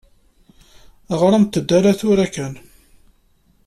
Ɣṛemt-d 1.21 1.69
aya 1.77 1.91
tura 1.99 2.27
kan. 2.33 2.53